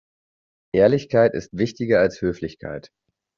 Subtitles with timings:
[0.73, 2.89] Ehrlichkeit ist wichtiger als Höflichkeit.